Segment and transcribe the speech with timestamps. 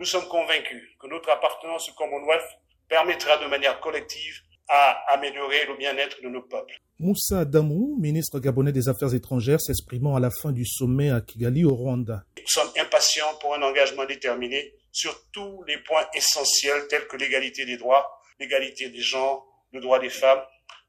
[0.00, 2.48] Nous sommes convaincus que notre appartenance au Commonwealth
[2.88, 6.74] permettra de manière collective à améliorer le bien-être de nos peuples.
[6.98, 11.66] Moussa Damou, ministre gabonais des Affaires étrangères, s'exprimant à la fin du sommet à Kigali
[11.66, 12.24] au Rwanda.
[12.38, 17.66] Nous sommes impatients pour un engagement déterminé sur tous les points essentiels tels que l'égalité
[17.66, 20.40] des droits, l'égalité des genres, le droit des femmes,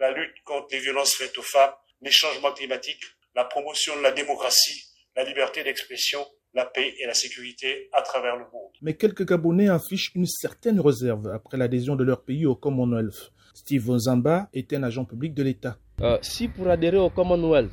[0.00, 3.04] la lutte contre les violences faites aux femmes, les changements climatiques,
[3.36, 4.82] la promotion de la démocratie,
[5.14, 6.26] la liberté d'expression,
[6.56, 8.72] la paix et la sécurité à travers le monde.
[8.80, 13.30] Mais quelques Gabonais affichent une certaine réserve après l'adhésion de leur pays au Commonwealth.
[13.54, 15.76] Steve Zamba est un agent public de l'État.
[16.00, 17.70] Euh, si pour adhérer au Commonwealth,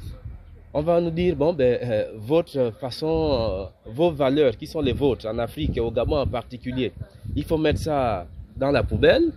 [0.74, 4.94] on va nous dire, bon, ben, euh, votre façon, euh, vos valeurs qui sont les
[4.94, 6.92] vôtres en Afrique et au Gabon en particulier,
[7.36, 9.32] il faut mettre ça dans la poubelle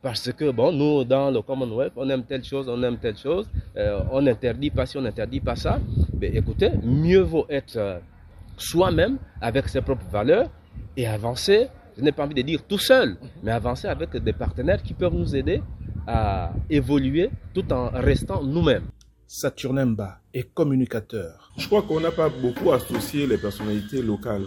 [0.00, 3.48] parce que, bon, nous, dans le Commonwealth, on aime telle chose, on aime telle chose,
[4.12, 5.80] on n'interdit pas ci, on n'interdit pas ça.
[6.12, 8.00] Ben, écoutez, mieux vaut être
[8.56, 10.50] soi-même avec ses propres valeurs
[10.96, 14.82] et avancer, je n'ai pas envie de dire tout seul, mais avancer avec des partenaires
[14.82, 15.62] qui peuvent nous aider
[16.06, 18.86] à évoluer tout en restant nous-mêmes.
[19.26, 21.50] Saturnemba est communicateur.
[21.56, 24.46] Je crois qu'on n'a pas beaucoup associé les personnalités locales.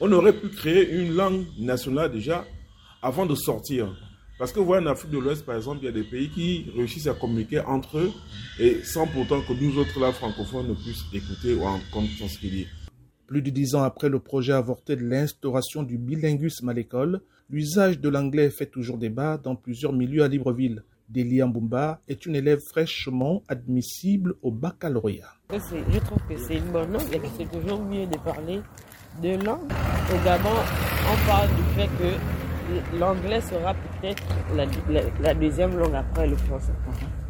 [0.00, 2.44] On aurait pu créer une langue nationale déjà
[3.02, 3.88] avant de sortir.
[4.38, 6.30] Parce que vous voyez, en Afrique de l'Ouest, par exemple, il y a des pays
[6.30, 8.12] qui réussissent à communiquer entre eux
[8.58, 12.50] et sans pourtant que nous autres, là, francophones, ne puissent écouter ou entendre ce qu'ils
[12.50, 12.66] disent.
[13.30, 18.00] Plus de dix ans après le projet avorté de l'instauration du bilinguisme à l'école, l'usage
[18.00, 20.82] de l'anglais fait toujours débat dans plusieurs milieux à Libreville.
[21.08, 25.32] Delia Mbumba est une élève fraîchement admissible au baccalauréat.
[25.52, 28.62] Je trouve que c'est une bonne langue et que c'est toujours mieux de parler
[29.22, 29.70] de langue.
[30.12, 34.24] Au Gabon, on parle du fait que l'anglais sera peut-être
[35.22, 36.72] la, deuxième langue après le français.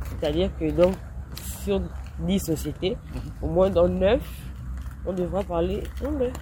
[0.08, 0.94] C'est-à-dire que donc,
[1.62, 1.82] sur
[2.20, 2.96] 10 sociétés,
[3.42, 4.18] au moins dans 9,
[5.06, 6.32] on devra parler anglais.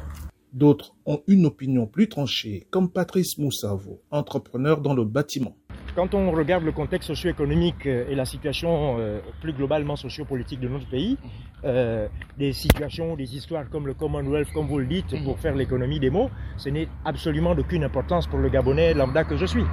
[0.52, 5.56] D'autres ont une opinion plus tranchée, comme Patrice Moussavo, entrepreneur dans le bâtiment.
[5.94, 10.68] Quand on regarde le contexte socio-économique euh, et la situation euh, plus globalement sociopolitique de
[10.68, 11.18] notre pays,
[11.64, 12.08] euh,
[12.38, 16.10] des situations, des histoires comme le Commonwealth, comme vous le dites, pour faire l'économie des
[16.10, 19.64] mots, ce n'est absolument d'aucune importance pour le Gabonais lambda que je suis.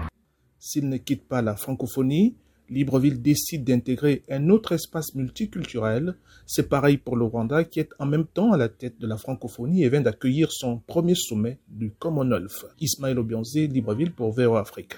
[0.57, 2.37] S'il ne quitte pas la francophonie,
[2.69, 6.15] Libreville décide d'intégrer un autre espace multiculturel.
[6.45, 9.17] C'est pareil pour le Rwanda qui est en même temps à la tête de la
[9.17, 12.65] francophonie et vient d'accueillir son premier sommet du Commonwealth.
[12.79, 14.93] Ismaël Obianzi, Libreville pour VO Afrique.